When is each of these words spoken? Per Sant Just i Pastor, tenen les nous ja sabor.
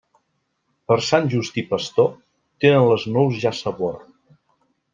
Per 0.91 0.95
Sant 1.07 1.27
Just 1.33 1.59
i 1.63 1.65
Pastor, 1.75 2.07
tenen 2.65 2.89
les 2.93 3.07
nous 3.17 3.39
ja 3.45 3.55
sabor. 3.61 4.05